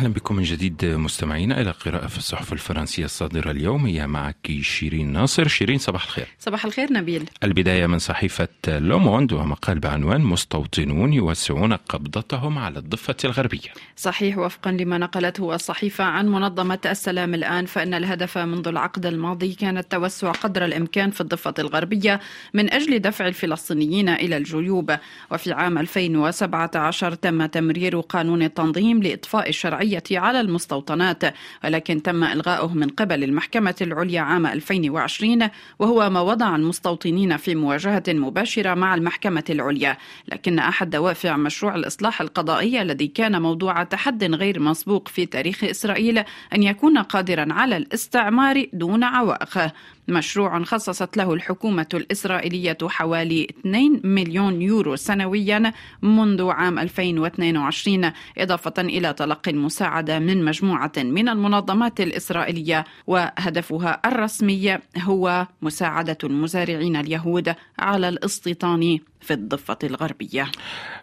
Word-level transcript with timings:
أهلا 0.00 0.12
بكم 0.12 0.36
من 0.36 0.42
جديد 0.42 0.84
مستمعينا 0.84 1.60
إلى 1.60 1.70
قراءة 1.70 2.06
في 2.06 2.18
الصحف 2.18 2.52
الفرنسية 2.52 3.04
الصادرة 3.04 3.50
اليوم. 3.50 3.86
هي 3.86 4.06
معك 4.06 4.52
شيرين 4.60 5.12
ناصر. 5.12 5.48
شيرين 5.48 5.78
صباح 5.78 6.04
الخير. 6.04 6.26
صباح 6.38 6.64
الخير 6.64 6.92
نبيل. 6.92 7.30
البداية 7.44 7.86
من 7.86 7.98
صحيفة 7.98 8.48
لوموند 8.68 9.32
ومقال 9.32 9.78
بعنوان 9.78 10.20
مستوطنون 10.20 11.12
يوسعون 11.12 11.72
قبضتهم 11.72 12.58
على 12.58 12.78
الضفة 12.78 13.16
الغربية. 13.24 13.68
صحيح 13.96 14.38
وفقا 14.38 14.72
لما 14.72 14.98
نقلته 14.98 15.54
الصحيفة 15.54 16.04
عن 16.04 16.28
منظمة 16.28 16.78
السلام 16.86 17.34
الآن 17.34 17.66
فإن 17.66 17.94
الهدف 17.94 18.38
منذ 18.38 18.68
العقد 18.68 19.06
الماضي 19.06 19.54
كان 19.54 19.78
التوسع 19.78 20.32
قدر 20.32 20.64
الإمكان 20.64 21.10
في 21.10 21.20
الضفة 21.20 21.54
الغربية 21.58 22.20
من 22.54 22.72
أجل 22.72 22.98
دفع 22.98 23.26
الفلسطينيين 23.26 24.08
إلى 24.08 24.36
الجيوب. 24.36 24.96
وفي 25.30 25.52
عام 25.52 25.78
2017 25.78 27.14
تم 27.14 27.46
تمرير 27.46 28.00
قانون 28.00 28.42
التنظيم 28.42 29.02
لإطفاء 29.02 29.48
الشرعية 29.48 29.89
الشرعية 29.98 30.20
على 30.20 30.40
المستوطنات 30.40 31.22
ولكن 31.64 32.02
تم 32.02 32.24
إلغاؤه 32.24 32.74
من 32.74 32.88
قبل 32.88 33.24
المحكمة 33.24 33.74
العليا 33.80 34.20
عام 34.20 34.46
2020 34.46 35.48
وهو 35.78 36.10
ما 36.10 36.20
وضع 36.20 36.56
المستوطنين 36.56 37.36
في 37.36 37.54
مواجهة 37.54 38.02
مباشرة 38.08 38.74
مع 38.74 38.94
المحكمة 38.94 39.44
العليا. 39.50 39.96
لكن 40.28 40.58
أحد 40.58 40.90
دوافع 40.90 41.36
مشروع 41.36 41.74
الإصلاح 41.74 42.20
القضائي 42.20 42.82
الذي 42.82 43.06
كان 43.06 43.42
موضوع 43.42 43.82
تحد 43.82 44.24
غير 44.24 44.60
مسبوق 44.60 45.08
في 45.08 45.26
تاريخ 45.26 45.64
إسرائيل 45.64 46.18
أن 46.54 46.62
يكون 46.62 46.98
قادرا 46.98 47.52
على 47.52 47.76
الاستعمار 47.76 48.66
دون 48.72 49.04
عوائق. 49.04 49.72
مشروع 50.08 50.62
خصصت 50.62 51.16
له 51.16 51.34
الحكومة 51.34 51.86
الإسرائيلية 51.94 52.78
حوالي 52.82 53.46
2 53.60 54.00
مليون 54.04 54.62
يورو 54.62 54.96
سنويا 54.96 55.72
منذ 56.02 56.50
عام 56.50 56.78
2022 56.78 58.12
إضافة 58.38 58.72
إلى 58.78 59.12
تلقي 59.12 59.50
المساعدة 59.50 59.79
من 60.18 60.44
مجموعة 60.44 60.92
من 60.96 61.28
المنظمات 61.28 62.00
الإسرائيلية 62.00 62.84
وهدفها 63.06 64.00
الرسمي 64.06 64.78
هو 64.98 65.46
مساعدة 65.62 66.18
المزارعين 66.24 66.96
اليهود 66.96 67.54
على 67.78 68.08
الاستيطان 68.08 68.98
في 69.20 69.34
الضفة 69.34 69.78
الغربية. 69.84 70.46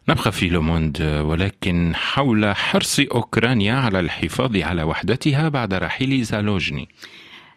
نبقى 0.09 0.31
في 0.31 0.49
لوموند 0.49 1.01
ولكن 1.01 1.95
حول 1.95 2.55
حرص 2.55 2.99
أوكرانيا 2.99 3.73
على 3.73 3.99
الحفاظ 3.99 4.57
على 4.57 4.83
وحدتها 4.83 5.49
بعد 5.49 5.73
رحيل 5.73 6.23
زالوجني. 6.23 6.89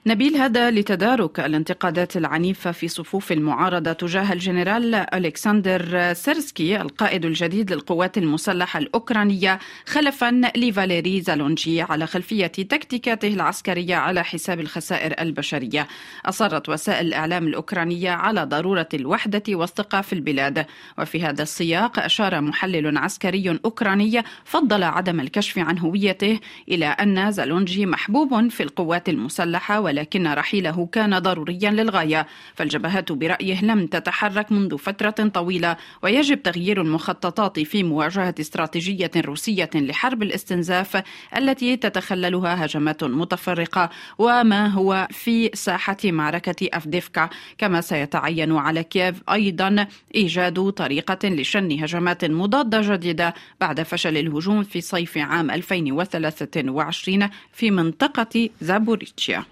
نبيل 0.06 0.36
هذا 0.36 0.70
لتدارك 0.70 1.40
الانتقادات 1.40 2.16
العنيفة 2.16 2.72
في 2.72 2.88
صفوف 2.88 3.32
المعارضة 3.32 3.92
تجاه 3.92 4.32
الجنرال 4.32 4.94
ألكسندر 4.94 6.12
سيرسكي 6.12 6.80
القائد 6.80 7.24
الجديد 7.24 7.72
للقوات 7.72 8.18
المسلحة 8.18 8.78
الأوكرانية 8.78 9.58
خلفا 9.86 10.40
لفاليري 10.56 11.20
زالونجي 11.20 11.82
على 11.82 12.06
خلفية 12.06 12.46
تكتيكاته 12.46 13.28
العسكرية 13.28 13.96
على 13.96 14.24
حساب 14.24 14.60
الخسائر 14.60 15.14
البشرية. 15.20 15.88
أصرت 16.26 16.68
وسائل 16.68 17.06
الإعلام 17.06 17.46
الأوكرانية 17.46 18.10
على 18.10 18.44
ضرورة 18.44 18.88
الوحدة 18.94 19.42
والثقة 19.48 20.00
في 20.00 20.12
البلاد. 20.12 20.66
وفي 20.98 21.22
هذا 21.22 21.42
السياق 21.42 21.98
أشار 21.98 22.40
محلل 22.40 22.98
عسكري 22.98 23.60
أوكراني 23.64 24.22
فضل 24.44 24.82
عدم 24.82 25.20
الكشف 25.20 25.58
عن 25.58 25.78
هويته 25.78 26.40
إلى 26.68 26.86
أن 26.86 27.32
زالونجي 27.32 27.86
محبوب 27.86 28.48
في 28.48 28.62
القوات 28.62 29.08
المسلحة 29.08 29.89
ولكن 29.90 30.26
رحيله 30.26 30.88
كان 30.92 31.18
ضروريا 31.18 31.70
للغاية 31.70 32.26
فالجبهات 32.54 33.12
برأيه 33.12 33.64
لم 33.64 33.86
تتحرك 33.86 34.52
منذ 34.52 34.78
فترة 34.78 35.10
طويلة 35.10 35.76
ويجب 36.02 36.42
تغيير 36.42 36.80
المخططات 36.80 37.60
في 37.60 37.82
مواجهة 37.82 38.34
استراتيجية 38.40 39.10
روسية 39.16 39.70
لحرب 39.74 40.22
الاستنزاف 40.22 41.02
التي 41.36 41.76
تتخللها 41.76 42.64
هجمات 42.64 43.04
متفرقة 43.04 43.90
وما 44.18 44.66
هو 44.66 45.08
في 45.10 45.50
ساحة 45.54 45.96
معركة 46.04 46.68
أفديفكا. 46.72 47.28
كما 47.58 47.80
سيتعين 47.80 48.56
على 48.56 48.82
كييف 48.82 49.22
أيضا 49.32 49.86
إيجاد 50.14 50.70
طريقة 50.70 51.28
لشن 51.28 51.82
هجمات 51.82 52.24
مضادة 52.24 52.80
جديدة 52.94 53.34
بعد 53.60 53.82
فشل 53.82 54.16
الهجوم 54.16 54.62
في 54.62 54.80
صيف 54.80 55.18
عام 55.18 55.50
2023 55.50 57.28
في 57.52 57.70
منطقة 57.70 58.48
زابوريتشيا. 58.60 59.44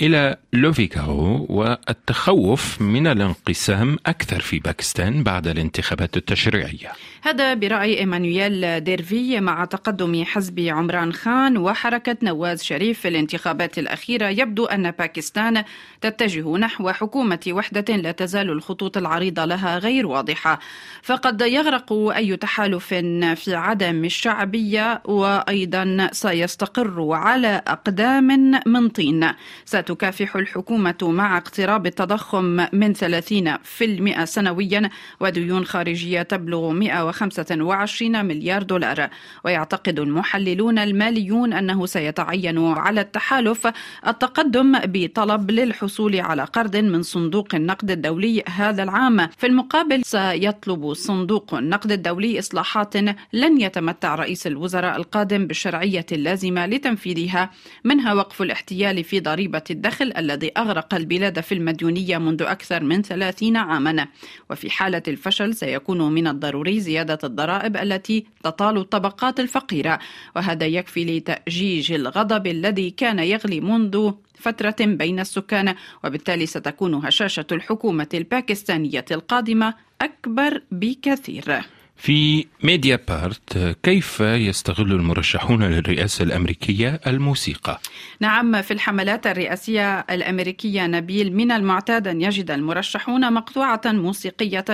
إلى 0.00 0.36
لوفيكاو 0.52 1.46
والتخوف 1.48 2.82
من 2.82 3.06
الانقسام 3.06 3.96
أكثر 4.06 4.40
في 4.40 4.58
باكستان 4.58 5.22
بعد 5.22 5.46
الانتخابات 5.46 6.16
التشريعية. 6.16 6.92
هذا 7.22 7.54
برأي 7.54 7.98
إيمانويل 7.98 8.80
ديرفي 8.80 9.40
مع 9.40 9.64
تقدم 9.64 10.24
حزب 10.24 10.60
عمران 10.60 11.12
خان 11.12 11.56
وحركة 11.56 12.16
نواز 12.22 12.62
شريف 12.62 13.00
في 13.00 13.08
الانتخابات 13.08 13.78
الأخيرة. 13.78 14.28
يبدو 14.28 14.64
أن 14.64 14.90
باكستان 14.90 15.64
تتجه 16.00 16.56
نحو 16.56 16.90
حكومة 16.90 17.40
وحدة 17.48 17.96
لا 17.96 18.12
تزال 18.12 18.50
الخطوط 18.50 18.96
العريضة 18.96 19.44
لها 19.44 19.78
غير 19.78 20.06
واضحة. 20.06 20.58
فقد 21.02 21.40
يغرق 21.40 21.92
أي 21.92 22.36
تحالف 22.36 22.86
في 23.34 23.54
عدم 23.54 24.04
الشعبية 24.04 25.02
وأيضا 25.04 26.08
سيستقر 26.12 27.12
على 27.12 27.62
أقدام 27.66 28.60
من 28.66 28.88
طين. 28.88 29.28
ستكافح 29.64 30.36
الحكومة 30.36 30.96
مع 31.02 31.36
اقتراب 31.36 31.86
التضخم 31.86 32.66
من 32.72 32.94
30% 32.94 34.24
سنويا 34.24 34.90
وديون 35.20 35.64
خارجية 35.64 36.22
تبلغ 36.22 36.70
125 36.70 38.24
مليار 38.24 38.62
دولار. 38.62 39.08
ويعتقد 39.44 40.00
المحللون 40.00 40.78
الماليون 40.78 41.52
أنه 41.52 41.86
سيتعين 41.86 42.58
على 42.58 43.00
التحالف 43.00 43.68
التقدم 44.06 44.78
بطلب 44.84 45.50
للحصول 45.50 46.20
على 46.20 46.44
قرض 46.44 46.76
من 46.76 47.02
صندوق 47.02 47.54
النقد 47.54 47.90
الدولي 47.90 48.42
هذا 48.48 48.82
العام. 48.82 49.28
في 49.38 49.46
المقابل 49.46 50.02
سيطلب 50.04 50.94
صندوق 50.94 51.54
النقد 51.54 51.92
الدولي 51.92 52.38
إصلاحات 52.38 52.96
لن 53.32 53.60
يتمتع 53.60 54.14
رئيس 54.14 54.46
الوزراء 54.46 54.96
القادم 54.96 55.46
بالشرعية 55.46 56.06
اللازمة 56.12 56.66
لتنفيذها 56.66 57.50
منها 57.84 58.14
وقف 58.14 58.42
الاحتيال 58.42 59.04
في 59.04 59.20
ضريبة 59.20 59.47
الدخل 59.70 60.12
الذي 60.16 60.52
أغرق 60.56 60.94
البلاد 60.94 61.40
في 61.40 61.54
المديونية 61.54 62.18
منذ 62.18 62.42
أكثر 62.42 62.84
من 62.84 63.02
30 63.02 63.56
عاما. 63.56 64.06
وفي 64.50 64.70
حالة 64.70 65.02
الفشل 65.08 65.54
سيكون 65.54 66.12
من 66.12 66.26
الضروري 66.26 66.80
زيادة 66.80 67.18
الضرائب 67.24 67.76
التي 67.76 68.26
تطال 68.44 68.78
الطبقات 68.78 69.40
الفقيرة. 69.40 69.98
وهذا 70.36 70.66
يكفي 70.66 71.04
لتأجيج 71.04 71.92
الغضب 71.92 72.46
الذي 72.46 72.90
كان 72.90 73.18
يغلي 73.18 73.60
منذ 73.60 74.12
فترة 74.34 74.76
بين 74.80 75.20
السكان. 75.20 75.74
وبالتالي 76.04 76.46
ستكون 76.46 76.94
هشاشة 76.94 77.46
الحكومة 77.52 78.08
الباكستانية 78.14 79.04
القادمة 79.10 79.74
أكبر 80.02 80.62
بكثير. 80.70 81.77
في 81.98 82.46
ميديا 82.62 82.98
بارت 83.08 83.76
كيف 83.82 84.20
يستغل 84.20 84.92
المرشحون 84.92 85.62
للرئاسة 85.62 86.24
الأمريكية 86.24 87.00
الموسيقى؟ 87.06 87.80
نعم 88.20 88.62
في 88.62 88.70
الحملات 88.70 89.26
الرئاسية 89.26 89.98
الأمريكية 89.98 90.86
نبيل 90.86 91.36
من 91.36 91.52
المعتاد 91.52 92.08
أن 92.08 92.20
يجد 92.22 92.50
المرشحون 92.50 93.32
مقطوعة 93.32 93.80
موسيقية 93.86 94.64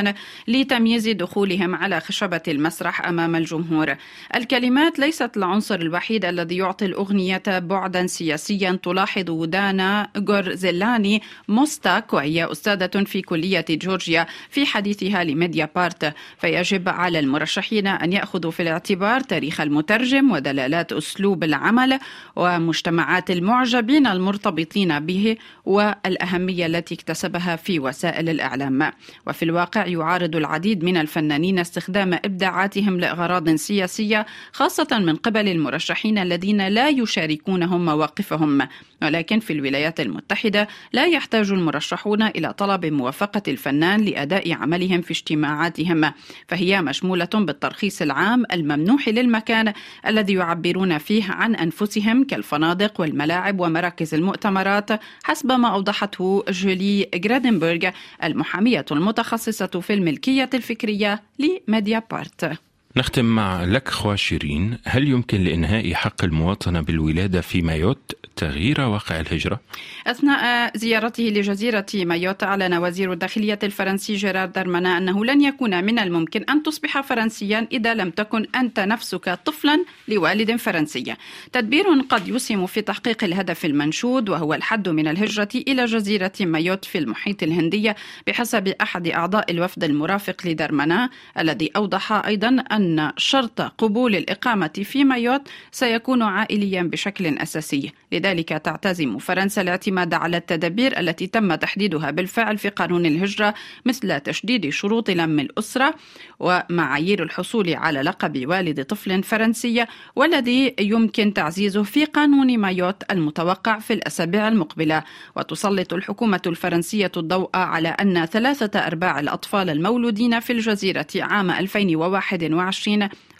لتمييز 0.49 1.09
دخولهم 1.09 1.75
على 1.75 2.01
خشبة 2.01 2.43
المسرح 2.49 3.07
أمام 3.07 3.37
الجمهور. 3.37 3.95
الكلمات 4.35 4.99
ليست 4.99 5.37
العنصر 5.37 5.75
الوحيد 5.75 6.25
الذي 6.25 6.57
يعطي 6.57 6.85
الأغنية 6.85 7.43
بعدا 7.47 8.07
سياسيا. 8.07 8.79
تلاحظ 8.83 9.45
دانا 9.45 10.11
غورزيلاني 10.29 11.23
موستاك 11.49 12.13
وهي 12.13 12.53
أستاذة 12.53 13.05
في 13.07 13.23
كلية 13.23 13.65
جورجيا 13.71 14.27
في 14.51 14.67
حديثها 14.67 15.25
لميديا 15.25 15.69
بارت. 15.77 16.15
فيجب 16.39 16.89
على 16.89 17.14
على 17.15 17.27
المرشحين 17.27 17.87
أن 17.87 18.13
يأخذوا 18.13 18.51
في 18.51 18.63
الاعتبار 18.63 19.21
تاريخ 19.21 19.61
المترجم 19.61 20.31
ودلالات 20.31 20.93
أسلوب 20.93 21.45
العمل 21.45 21.99
ومجتمعات 22.37 23.31
المعجبين 23.31 24.07
المرتبطين 24.07 25.01
به 25.01 25.37
والأهمية 25.65 26.67
التي 26.67 26.95
اكتسبها 26.95 27.57
في 27.57 27.79
وسائل 27.79 28.29
الإعلام. 28.29 28.93
وفي 29.27 29.43
الواقع 29.43 29.87
يعارض 29.87 30.37
العديد 30.37 30.85
من 30.85 30.97
الفنانين 30.97 31.59
استخدام 31.59 32.15
إبداعاتهم 32.15 33.01
لأغراض 33.01 33.55
سياسية 33.55 34.27
خاصة 34.53 34.99
من 34.99 35.17
قبل 35.17 35.49
المرشحين 35.49 36.19
الذين 36.19 36.69
لا 36.69 36.89
يشاركونهم 36.89 37.85
مواقفهم. 37.85 38.69
ولكن 39.03 39.41
في 39.41 39.53
الولايات 39.53 40.01
المتحدة 40.01 40.69
لا 40.93 41.07
يحتاج 41.07 41.51
المرشحون 41.51 42.23
إلى 42.23 42.53
طلب 42.53 42.87
موافقة 42.87 43.43
الفنان 43.49 44.01
لأداء 44.01 44.53
عملهم 44.53 45.01
في 45.03 45.11
اجتماعاتهم. 45.11 46.13
فهي 46.49 46.83
مشمولة 47.05 47.29
بالترخيص 47.35 48.03
العام 48.03 48.45
الممنوح 48.53 49.09
للمكان 49.09 49.73
الذي 50.07 50.35
يعبرون 50.35 50.99
فيه 50.99 51.25
عن 51.33 51.55
أنفسهم 51.55 52.25
كالفنادق 52.25 53.01
والملاعب 53.01 53.61
ومراكز 53.61 54.15
المؤتمرات 54.15 54.91
حسب 55.25 55.53
ما 55.53 55.69
أوضحته 55.69 56.45
جولي 56.49 57.09
جرادنبرغ 57.15 57.91
المحامية 58.25 58.85
المتخصصة 58.91 59.67
في 59.67 59.95
الملكية 59.95 60.51
الفكرية 60.55 61.23
لميديا 61.39 62.03
بارت 62.11 62.59
نختم 62.97 63.25
مع 63.25 63.65
لا 63.65 63.89
كروا 63.89 64.17
شيرين 64.17 64.79
هل 64.85 65.09
يمكن 65.09 65.45
لإنهاء 65.45 65.95
حق 65.95 66.25
المواطنة 66.25 66.81
بالولادة 66.81 67.41
في 67.41 67.63
مايوت 67.63 68.13
تغيير 68.37 68.81
واقع 68.81 69.21
الهجرة؟ 69.21 69.61
أثناء 70.07 70.71
زيارته 70.77 71.23
لجزيرة 71.23 71.87
مايوت 71.95 72.43
أعلن 72.43 72.75
وزير 72.75 73.13
الداخلية 73.13 73.59
الفرنسي 73.63 74.15
جيرار 74.15 74.47
دارمانان 74.49 74.99
أنه 74.99 75.25
لن 75.25 75.41
يكون 75.41 75.85
من 75.85 75.99
الممكن 75.99 76.43
أن 76.43 76.63
تصبح 76.63 77.01
فرنسيا 77.01 77.69
إذا 77.73 77.95
لم 77.95 78.11
تكن 78.11 78.47
أنت 78.55 78.81
نفسك 78.81 79.39
طفلا 79.45 79.85
لوالد 80.09 80.57
فرنسي 80.57 81.15
تدبير 81.53 81.85
قد 82.09 82.29
يسهم 82.29 82.67
في 82.67 82.81
تحقيق 82.81 83.25
الهدف 83.25 83.65
المنشود 83.65 84.29
وهو 84.29 84.55
الحد 84.55 84.89
من 84.89 85.09
الهجرة 85.09 85.49
إلى 85.55 85.85
جزيرة 85.85 86.33
مايوت 86.41 86.85
في 86.85 86.99
المحيط 86.99 87.43
الهندي 87.43 87.93
بحسب 88.27 88.69
أحد 88.69 89.09
أعضاء 89.09 89.51
الوفد 89.51 89.85
المرافق 89.85 90.47
لدرمنا 90.47 91.11
الذي 91.39 91.71
أوضح 91.77 92.13
أيضا 92.13 92.49
أن 92.73 92.84
شرط 93.17 93.61
قبول 93.61 94.17
الإقامة 94.17 94.71
في 94.85 95.05
مايوت 95.05 95.43
سيكون 95.73 96.23
عائليا 96.23 96.83
بشكل 96.83 97.27
أساسي. 97.27 97.93
لذلك 98.13 98.49
تعتزم 98.49 99.19
فرنسا 99.19 99.63
الاعتماد 99.63 100.15
على 100.15 100.37
التدابير 100.37 101.01
التي 101.01 101.27
تم 101.27 101.55
تحديدها 101.55 102.11
بالفعل 102.11 102.59
في 102.59 102.69
قانون 102.69 103.07
الهجرة 103.07 103.55
مثل 103.85 104.21
تشديد 104.21 104.69
شروط 104.69 105.11
لم 105.11 105.41
الأسرة 105.41 105.95
ومعايير 106.41 107.23
الحصول 107.23 107.75
على 107.75 108.03
لقب 108.03 108.49
والد 108.49 108.85
طفل 108.85 109.23
فرنسي 109.23 109.87
والذي 110.17 110.75
يمكن 110.81 111.35
تعزيزه 111.35 111.83
في 111.83 112.05
قانون 112.05 112.59
مايوت 112.59 113.03
المتوقع 113.11 113.79
في 113.79 113.93
الأسابيع 113.93 114.49
المقبلة. 114.49 115.05
وتسلط 115.37 115.93
الحكومة 115.93 116.43
الفرنسية 116.47 117.13
الضوء 117.17 117.51
على 117.55 117.89
أن 117.89 118.27
ثلاثة 118.27 118.79
أرباع 118.79 119.21
الأطفال 119.21 119.71
المولودين 119.71 120.41
في 120.41 120.53
الجزيرة 120.53 121.07
عام 121.17 121.51
2021 121.51 122.74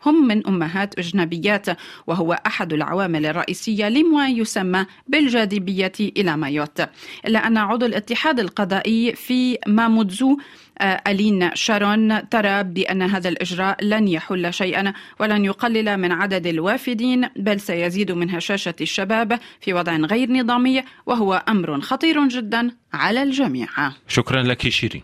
هم 0.07 0.29
من 0.29 0.47
أمهات 0.47 0.99
أجنبيات 0.99 1.67
وهو 2.07 2.33
أحد 2.47 2.73
العوامل 2.73 3.27
الرئيسية 3.27 3.89
لما 3.89 4.29
يسمى 4.29 4.87
بالجاذبية 5.09 5.93
إلى 6.01 6.37
مايوت. 6.37 6.81
إلا 7.27 7.47
أن 7.47 7.57
عضو 7.57 7.87
الاتحاد 7.87 8.41
القضائي 8.41 9.15
في 9.15 9.59
مامودزو 9.67 10.37
آه، 10.79 11.03
ألين 11.07 11.51
شارون 11.55 12.29
ترى 12.29 12.63
بأن 12.63 13.03
هذا 13.03 13.29
الإجراء 13.29 13.85
لن 13.85 14.09
يحل 14.09 14.55
شيئا 14.55 14.93
ولن 15.21 15.45
يقلل 15.45 15.97
من 15.97 16.13
عدد 16.13 16.47
الوافدين 16.47 17.29
بل 17.37 17.61
سيزيد 17.61 18.13
من 18.13 18.31
هشاشة 18.31 18.75
الشباب 18.81 19.39
في 19.61 19.73
وضع 19.73 19.97
غير 19.97 20.33
نظامي 20.33 20.83
وهو 21.07 21.43
أمر 21.49 21.81
خطير 21.81 22.29
جدا 22.29 22.71
على 22.93 23.23
الجميع. 23.23 23.69
شكرا 24.09 24.43
لك 24.43 24.69
شيرين. 24.69 25.03